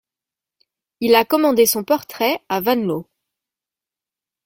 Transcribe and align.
Il 0.99 1.13
a 1.13 1.25
commandé 1.25 1.67
son 1.67 1.83
portrait 1.83 2.39
à 2.49 2.59
Van 2.59 2.73
Loo. 2.73 3.05